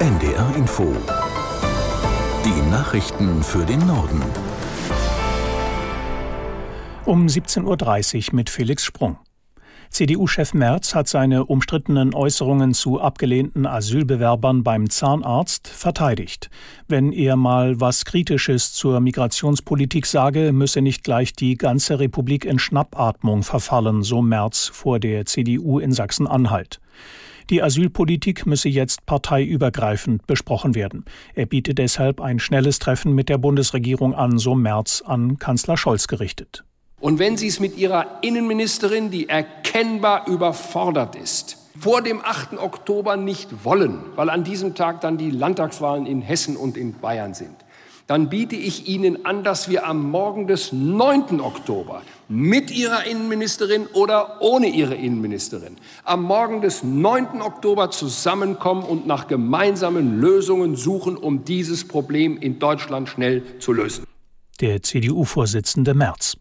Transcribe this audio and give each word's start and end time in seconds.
NDR 0.00 0.56
Info. 0.56 0.92
Die 2.44 2.70
Nachrichten 2.70 3.44
für 3.44 3.64
den 3.64 3.86
Norden. 3.86 4.20
Um 7.04 7.26
17.30 7.26 8.28
Uhr 8.30 8.34
mit 8.34 8.50
Felix 8.50 8.84
Sprung. 8.84 9.18
CDU-Chef 9.90 10.52
Merz 10.52 10.96
hat 10.96 11.06
seine 11.06 11.44
umstrittenen 11.44 12.12
Äußerungen 12.12 12.74
zu 12.74 13.00
abgelehnten 13.00 13.66
Asylbewerbern 13.66 14.64
beim 14.64 14.90
Zahnarzt 14.90 15.68
verteidigt. 15.68 16.50
Wenn 16.88 17.12
er 17.12 17.36
mal 17.36 17.80
was 17.80 18.04
Kritisches 18.04 18.72
zur 18.72 18.98
Migrationspolitik 18.98 20.06
sage, 20.06 20.52
müsse 20.52 20.82
nicht 20.82 21.04
gleich 21.04 21.34
die 21.34 21.56
ganze 21.56 22.00
Republik 22.00 22.44
in 22.44 22.58
Schnappatmung 22.58 23.44
verfallen, 23.44 24.02
so 24.02 24.22
Merz 24.22 24.66
vor 24.74 24.98
der 24.98 25.24
CDU 25.24 25.78
in 25.78 25.92
Sachsen-Anhalt. 25.92 26.80
Die 27.50 27.62
Asylpolitik 27.62 28.46
müsse 28.46 28.68
jetzt 28.68 29.04
parteiübergreifend 29.06 30.26
besprochen 30.26 30.74
werden. 30.74 31.04
Er 31.34 31.46
bietet 31.46 31.78
deshalb 31.78 32.20
ein 32.20 32.38
schnelles 32.38 32.78
Treffen 32.78 33.14
mit 33.14 33.28
der 33.28 33.38
Bundesregierung 33.38 34.14
an, 34.14 34.38
so 34.38 34.54
Merz 34.54 35.02
an 35.04 35.38
Kanzler 35.38 35.76
Scholz 35.76 36.08
gerichtet. 36.08 36.64
Und 37.00 37.18
wenn 37.18 37.36
Sie 37.36 37.48
es 37.48 37.60
mit 37.60 37.76
Ihrer 37.76 38.18
Innenministerin, 38.22 39.10
die 39.10 39.28
erkennbar 39.28 40.26
überfordert 40.26 41.16
ist, 41.16 41.58
vor 41.78 42.02
dem 42.02 42.22
8. 42.24 42.56
Oktober 42.56 43.16
nicht 43.16 43.64
wollen, 43.64 43.98
weil 44.14 44.30
an 44.30 44.44
diesem 44.44 44.74
Tag 44.74 45.00
dann 45.00 45.18
die 45.18 45.30
Landtagswahlen 45.30 46.06
in 46.06 46.22
Hessen 46.22 46.56
und 46.56 46.76
in 46.76 46.94
Bayern 46.94 47.34
sind, 47.34 47.63
dann 48.06 48.28
biete 48.28 48.56
ich 48.56 48.86
Ihnen 48.86 49.24
an, 49.24 49.44
dass 49.44 49.68
wir 49.68 49.86
am 49.86 50.10
Morgen 50.10 50.46
des 50.46 50.72
9. 50.72 51.40
Oktober 51.40 52.02
mit 52.28 52.70
Ihrer 52.70 53.04
Innenministerin 53.06 53.86
oder 53.92 54.40
ohne 54.40 54.68
Ihre 54.68 54.94
Innenministerin 54.94 55.76
am 56.04 56.22
Morgen 56.22 56.60
des 56.60 56.82
9. 56.82 57.40
Oktober 57.40 57.90
zusammenkommen 57.90 58.82
und 58.82 59.06
nach 59.06 59.26
gemeinsamen 59.26 60.20
Lösungen 60.20 60.76
suchen, 60.76 61.16
um 61.16 61.44
dieses 61.44 61.86
Problem 61.88 62.36
in 62.38 62.58
Deutschland 62.58 63.08
schnell 63.08 63.42
zu 63.58 63.72
lösen. 63.72 64.04
Der 64.60 64.82
CDU-Vorsitzende 64.82 65.94
Merz. 65.94 66.36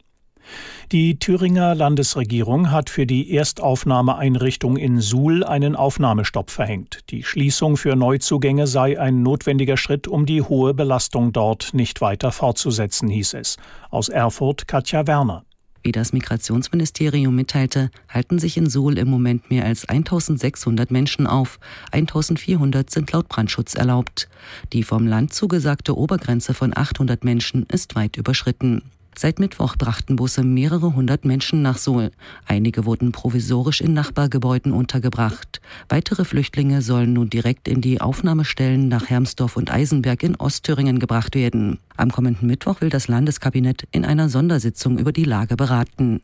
Die 0.92 1.18
Thüringer 1.18 1.74
Landesregierung 1.76 2.70
hat 2.70 2.90
für 2.90 3.06
die 3.06 3.34
Erstaufnahmeeinrichtung 3.34 4.78
in 4.78 5.00
Suhl 5.02 5.44
einen 5.44 5.76
Aufnahmestopp 5.76 6.52
verhängt. 6.52 7.00
Die 7.10 7.24
Schließung 7.24 7.78
für 7.78 7.96
Neuzugänge 7.96 8.68
sei 8.68 9.00
ein 9.00 9.24
notwendiger 9.24 9.78
Schritt, 9.78 10.08
um 10.08 10.26
die 10.26 10.42
hohe 10.42 10.74
Belastung 10.74 11.32
dort 11.32 11.74
nicht 11.74 12.02
weiter 12.02 12.32
fortzusetzen, 12.32 13.10
hieß 13.10 13.34
es. 13.36 13.58
Aus 13.90 14.10
Erfurt 14.10 14.68
Katja 14.68 15.08
Werner. 15.08 15.46
Wie 15.84 15.92
das 15.92 16.14
Migrationsministerium 16.14 17.36
mitteilte, 17.36 17.90
halten 18.08 18.40
sich 18.40 18.56
in 18.56 18.70
Suhl 18.70 18.98
im 18.98 19.10
Moment 19.10 19.50
mehr 19.50 19.66
als 19.66 19.88
1600 19.88 20.92
Menschen 20.92 21.28
auf. 21.28 21.60
1400 21.92 22.90
sind 22.90 23.12
laut 23.12 23.28
Brandschutz 23.28 23.74
erlaubt. 23.74 24.30
Die 24.72 24.84
vom 24.84 25.08
Land 25.08 25.34
zugesagte 25.34 25.98
Obergrenze 25.98 26.54
von 26.54 26.76
800 26.76 27.26
Menschen 27.26 27.66
ist 27.70 27.96
weit 27.96 28.16
überschritten. 28.16 28.84
Seit 29.18 29.40
Mittwoch 29.40 29.76
brachten 29.78 30.16
Busse 30.16 30.44
mehrere 30.44 30.96
hundert 30.96 31.26
Menschen 31.26 31.62
nach 31.62 31.78
Suhl. 31.78 32.12
Einige 32.46 32.86
wurden 32.86 33.12
provisorisch 33.12 33.82
in 33.82 33.94
Nachbargebäuden 33.94 34.72
untergebracht. 34.72 35.62
Weitere 35.90 36.26
Flüchtlinge 36.26 36.82
sollen 36.82 37.14
nun 37.14 37.30
direkt 37.30 37.68
in 37.68 37.82
die 37.82 38.02
Aufnahmestellen 38.02 38.88
nach 38.88 39.10
Hermsdorf 39.10 39.58
und 39.58 39.72
Eisenberg 39.72 40.24
in 40.24 40.36
Ostthüringen 40.36 41.00
gebracht 41.00 41.36
werden. 41.36 41.80
Am 41.98 42.12
kommenden 42.12 42.48
Mittwoch 42.48 42.82
will 42.82 42.90
das 42.90 43.08
Landeskabinett 43.08 43.88
in 43.92 44.06
einer 44.06 44.30
Sondersitzung 44.30 44.98
über 44.98 45.12
die 45.12 45.26
Lage 45.26 45.56
beraten. 45.56 46.22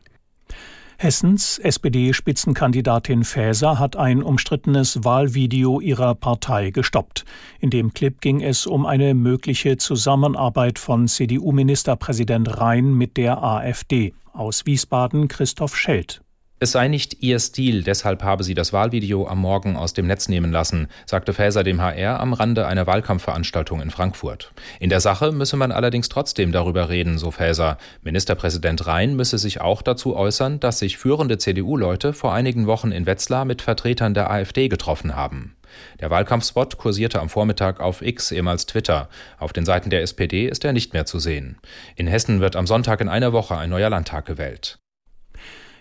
Hessens 1.02 1.58
SPD-Spitzenkandidatin 1.58 3.24
Faeser 3.24 3.78
hat 3.78 3.96
ein 3.96 4.22
umstrittenes 4.22 5.02
Wahlvideo 5.02 5.80
ihrer 5.80 6.14
Partei 6.14 6.72
gestoppt. 6.72 7.24
In 7.58 7.70
dem 7.70 7.94
Clip 7.94 8.20
ging 8.20 8.42
es 8.42 8.66
um 8.66 8.84
eine 8.84 9.14
mögliche 9.14 9.78
Zusammenarbeit 9.78 10.78
von 10.78 11.08
CDU-Ministerpräsident 11.08 12.60
Rhein 12.60 12.92
mit 12.92 13.16
der 13.16 13.42
AfD. 13.42 14.12
Aus 14.34 14.66
Wiesbaden 14.66 15.28
Christoph 15.28 15.74
Schelt. 15.74 16.20
Es 16.62 16.72
sei 16.72 16.88
nicht 16.88 17.22
ihr 17.22 17.38
Stil, 17.38 17.82
deshalb 17.84 18.22
habe 18.22 18.44
sie 18.44 18.52
das 18.52 18.74
Wahlvideo 18.74 19.26
am 19.26 19.38
Morgen 19.38 19.76
aus 19.76 19.94
dem 19.94 20.06
Netz 20.06 20.28
nehmen 20.28 20.52
lassen, 20.52 20.88
sagte 21.06 21.32
Faeser 21.32 21.64
dem 21.64 21.80
HR 21.80 22.20
am 22.20 22.34
Rande 22.34 22.66
einer 22.66 22.86
Wahlkampfveranstaltung 22.86 23.80
in 23.80 23.90
Frankfurt. 23.90 24.52
In 24.78 24.90
der 24.90 25.00
Sache 25.00 25.32
müsse 25.32 25.56
man 25.56 25.72
allerdings 25.72 26.10
trotzdem 26.10 26.52
darüber 26.52 26.90
reden, 26.90 27.16
so 27.16 27.30
Faeser. 27.30 27.78
Ministerpräsident 28.02 28.86
Rhein 28.86 29.16
müsse 29.16 29.38
sich 29.38 29.62
auch 29.62 29.80
dazu 29.80 30.14
äußern, 30.14 30.60
dass 30.60 30.80
sich 30.80 30.98
führende 30.98 31.38
CDU-Leute 31.38 32.12
vor 32.12 32.34
einigen 32.34 32.66
Wochen 32.66 32.92
in 32.92 33.06
Wetzlar 33.06 33.46
mit 33.46 33.62
Vertretern 33.62 34.12
der 34.12 34.30
AfD 34.30 34.68
getroffen 34.68 35.16
haben. 35.16 35.56
Der 35.98 36.10
Wahlkampfspot 36.10 36.76
kursierte 36.76 37.20
am 37.20 37.30
Vormittag 37.30 37.80
auf 37.80 38.02
X, 38.02 38.32
ehemals 38.32 38.66
Twitter. 38.66 39.08
Auf 39.38 39.54
den 39.54 39.64
Seiten 39.64 39.88
der 39.88 40.02
SPD 40.02 40.46
ist 40.46 40.66
er 40.66 40.74
nicht 40.74 40.92
mehr 40.92 41.06
zu 41.06 41.20
sehen. 41.20 41.56
In 41.96 42.06
Hessen 42.06 42.42
wird 42.42 42.54
am 42.54 42.66
Sonntag 42.66 43.00
in 43.00 43.08
einer 43.08 43.32
Woche 43.32 43.56
ein 43.56 43.70
neuer 43.70 43.88
Landtag 43.88 44.26
gewählt. 44.26 44.78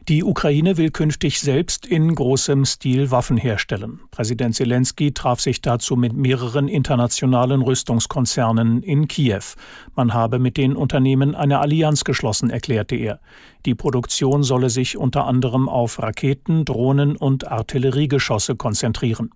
Die 0.08 0.24
Ukraine 0.24 0.78
will 0.78 0.92
künftig 0.92 1.40
selbst 1.40 1.86
in 1.86 2.16
großem 2.16 2.66
Stil 2.66 3.12
Waffen 3.12 3.38
herstellen. 3.38 4.00
Präsident 4.12 4.56
Zelensky 4.56 5.14
traf 5.14 5.40
sich 5.40 5.62
dazu 5.62 5.96
mit 5.96 6.14
mehreren 6.14 6.68
internationalen 6.68 7.62
Rüstungskonzernen 7.62 8.82
in 8.82 9.08
Kiew. 9.08 9.44
Man 9.96 10.14
habe 10.14 10.40
mit 10.40 10.58
den 10.58 10.76
Unternehmen 10.76 11.36
eine 11.36 11.60
Allianz 11.60 12.04
geschlossen, 12.04 12.50
erklärte 12.50 12.96
er. 12.96 13.20
Die 13.66 13.76
Produktion 13.76 14.44
solle 14.44 14.70
sich 14.70 14.98
unter 14.98 15.26
anderem 15.26 15.68
auf 15.68 16.02
Raketen, 16.02 16.66
Drohnen 16.66 17.16
und 17.16 17.48
Artilleriegeschosse 17.48 18.56
konzentrieren. 18.56 19.32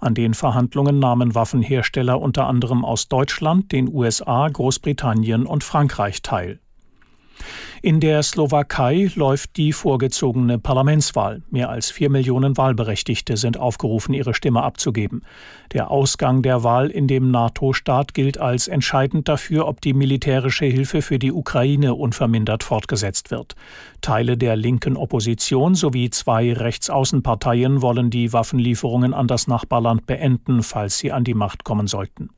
An 0.00 0.14
den 0.14 0.34
Verhandlungen 0.34 0.98
nahmen 1.00 1.34
Waffenhersteller 1.34 2.20
unter 2.20 2.46
anderem 2.46 2.84
aus 2.84 3.08
Deutschland, 3.08 3.72
den 3.72 3.92
USA, 3.92 4.48
Großbritannien 4.48 5.44
und 5.46 5.64
Frankreich 5.64 6.22
teil. 6.22 6.60
In 7.86 8.00
der 8.00 8.24
Slowakei 8.24 9.12
läuft 9.14 9.56
die 9.56 9.72
vorgezogene 9.72 10.58
Parlamentswahl. 10.58 11.42
Mehr 11.52 11.70
als 11.70 11.88
vier 11.88 12.10
Millionen 12.10 12.56
Wahlberechtigte 12.56 13.36
sind 13.36 13.60
aufgerufen, 13.60 14.12
ihre 14.12 14.34
Stimme 14.34 14.64
abzugeben. 14.64 15.22
Der 15.72 15.88
Ausgang 15.88 16.42
der 16.42 16.64
Wahl 16.64 16.90
in 16.90 17.06
dem 17.06 17.30
NATO-Staat 17.30 18.12
gilt 18.12 18.38
als 18.38 18.66
entscheidend 18.66 19.28
dafür, 19.28 19.68
ob 19.68 19.80
die 19.82 19.92
militärische 19.92 20.64
Hilfe 20.64 21.00
für 21.00 21.20
die 21.20 21.30
Ukraine 21.30 21.94
unvermindert 21.94 22.64
fortgesetzt 22.64 23.30
wird. 23.30 23.54
Teile 24.00 24.36
der 24.36 24.56
linken 24.56 24.96
Opposition 24.96 25.76
sowie 25.76 26.10
zwei 26.10 26.54
Rechtsaußenparteien 26.54 27.82
wollen 27.82 28.10
die 28.10 28.32
Waffenlieferungen 28.32 29.14
an 29.14 29.28
das 29.28 29.46
Nachbarland 29.46 30.06
beenden, 30.06 30.64
falls 30.64 30.98
sie 30.98 31.12
an 31.12 31.22
die 31.22 31.34
Macht 31.34 31.62
kommen 31.62 31.86
sollten. 31.86 32.30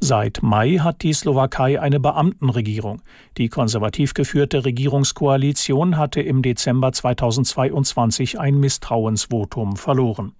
Seit 0.00 0.44
Mai 0.44 0.78
hat 0.78 1.02
die 1.02 1.12
Slowakei 1.12 1.80
eine 1.80 1.98
Beamtenregierung. 1.98 3.02
Die 3.36 3.48
konservativ 3.48 4.14
geführte 4.14 4.64
Regierungskoalition 4.64 5.96
hatte 5.96 6.20
im 6.20 6.42
Dezember 6.42 6.92
2022 6.92 8.38
ein 8.38 8.60
Misstrauensvotum 8.60 9.76
verloren. 9.76 10.34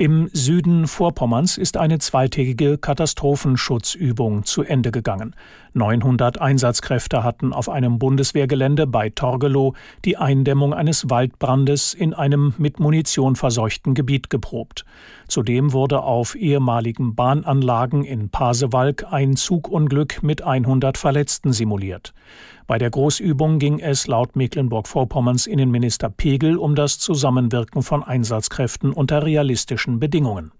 Im 0.00 0.30
Süden 0.32 0.86
Vorpommerns 0.86 1.58
ist 1.58 1.76
eine 1.76 1.98
zweitägige 1.98 2.78
Katastrophenschutzübung 2.78 4.44
zu 4.46 4.62
Ende 4.62 4.92
gegangen. 4.92 5.34
900 5.74 6.40
Einsatzkräfte 6.40 7.22
hatten 7.22 7.52
auf 7.52 7.68
einem 7.68 7.98
Bundeswehrgelände 7.98 8.86
bei 8.86 9.10
Torgelow 9.10 9.74
die 10.06 10.16
Eindämmung 10.16 10.72
eines 10.72 11.10
Waldbrandes 11.10 11.92
in 11.92 12.14
einem 12.14 12.54
mit 12.56 12.80
Munition 12.80 13.36
verseuchten 13.36 13.92
Gebiet 13.92 14.30
geprobt. 14.30 14.86
Zudem 15.28 15.74
wurde 15.74 16.02
auf 16.02 16.34
ehemaligen 16.34 17.14
Bahnanlagen 17.14 18.02
in 18.02 18.30
Pasewalk 18.30 19.04
ein 19.10 19.36
Zugunglück 19.36 20.22
mit 20.22 20.40
100 20.40 20.96
Verletzten 20.96 21.52
simuliert. 21.52 22.14
Bei 22.70 22.78
der 22.78 22.90
Großübung 22.90 23.58
ging 23.58 23.80
es 23.80 24.06
laut 24.06 24.36
Mecklenburg-Vorpommerns 24.36 25.48
Innenminister 25.48 26.08
Pegel 26.08 26.56
um 26.56 26.76
das 26.76 27.00
Zusammenwirken 27.00 27.82
von 27.82 28.04
Einsatzkräften 28.04 28.92
unter 28.92 29.24
realistischen 29.24 29.89
Bedingungen. 29.98 30.52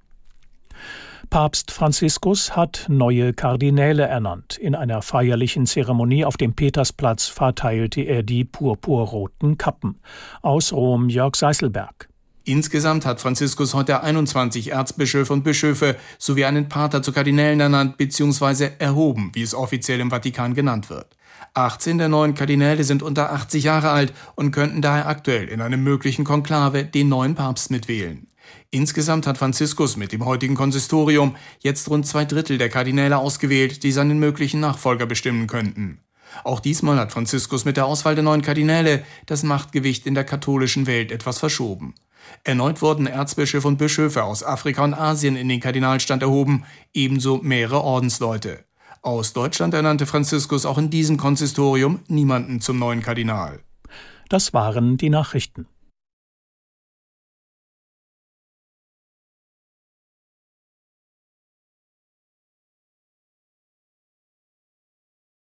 Papst 1.31 1.71
Franziskus 1.71 2.57
hat 2.57 2.87
neue 2.89 3.33
Kardinäle 3.33 4.03
ernannt. 4.03 4.59
In 4.59 4.75
einer 4.75 5.01
feierlichen 5.01 5.65
Zeremonie 5.67 6.25
auf 6.25 6.37
dem 6.37 6.55
Petersplatz 6.55 7.27
verteilte 7.27 8.01
er 8.01 8.25
die 8.25 8.45
purpurroten 8.45 9.57
Kappen. 9.57 10.01
Aus 10.43 10.73
Rom 10.73 11.09
Jörg 11.09 11.37
Seißelberg. 11.37 12.09
Insgesamt 12.43 13.07
hat 13.07 13.21
Franziskus 13.21 13.75
heute 13.75 14.03
21 14.03 14.73
Erzbischöfe 14.73 15.33
und 15.33 15.45
Bischöfe 15.45 15.95
sowie 16.19 16.47
einen 16.47 16.69
Pater 16.69 17.01
zu 17.01 17.13
Kardinälen 17.13 17.61
ernannt 17.61 17.97
bzw. 17.97 18.71
erhoben, 18.81 19.31
wie 19.35 19.43
es 19.43 19.55
offiziell 19.55 20.01
im 20.01 20.11
Vatikan 20.11 20.55
genannt 20.55 20.91
wird. 20.91 21.17
18 21.55 21.99
der 21.99 22.09
neuen 22.09 22.35
Kardinäle 22.35 22.83
sind 22.83 23.05
unter 23.05 23.33
80 23.33 23.65
Jahre 23.65 23.91
alt 23.91 24.13
und 24.35 24.51
könnten 24.51 24.83
daher 24.83 25.07
aktuell 25.07 25.49
in 25.49 25.61
einem 25.61 25.85
möglichen 25.85 26.25
Konklave 26.25 26.85
den 26.85 27.09
neuen 27.09 27.37
Papst 27.37 27.71
mitwählen. 27.71 28.27
Insgesamt 28.71 29.27
hat 29.27 29.39
Franziskus 29.39 29.97
mit 29.97 30.13
dem 30.13 30.25
heutigen 30.25 30.55
Konsistorium 30.55 31.37
jetzt 31.61 31.89
rund 31.91 32.07
zwei 32.07 32.25
Drittel 32.25 32.59
der 32.59 32.69
Kardinäle 32.69 33.19
ausgewählt, 33.19 33.83
die 33.83 33.93
seinen 33.93 34.19
möglichen 34.19 34.61
Nachfolger 34.61 35.07
bestimmen 35.07 35.47
könnten. 35.47 36.01
Auch 36.45 36.61
diesmal 36.61 36.99
hat 36.99 37.13
Franziskus 37.13 37.65
mit 37.65 37.77
der 37.77 37.87
Auswahl 37.87 38.15
der 38.15 38.25
neuen 38.25 38.43
Kardinäle 38.43 39.05
das 39.27 39.43
Machtgewicht 39.43 40.07
in 40.07 40.15
der 40.15 40.25
katholischen 40.25 40.87
Welt 40.87 41.11
etwas 41.11 41.39
verschoben. 41.39 41.95
Erneut 42.45 42.83
wurden 42.83 43.07
Erzbischöfe 43.07 43.67
und 43.67 43.79
Bischöfe 43.79 44.25
aus 44.25 44.45
Afrika 44.45 44.85
und 44.85 44.95
Asien 44.95 45.37
in 45.37 45.49
den 45.49 45.61
Kardinalstand 45.61 46.23
erhoben, 46.23 46.65
ebenso 46.95 47.39
mehrere 47.39 47.83
Ordensleute. 47.83 48.65
Aus 49.03 49.33
Deutschland 49.33 49.75
ernannte 49.75 50.07
Franziskus 50.07 50.67
auch 50.67 50.79
in 50.79 50.91
diesem 50.91 51.17
Konsistorium 51.17 52.01
niemanden 52.07 52.61
zum 52.61 52.79
neuen 52.79 53.03
Kardinal. 53.03 53.61
Das 54.29 54.53
waren 54.53 54.97
die 54.97 55.11
Nachrichten. 55.11 55.67